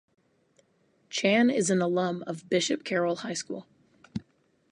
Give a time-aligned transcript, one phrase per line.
[1.11, 3.67] Chan is an alum of Bishop Carroll High School.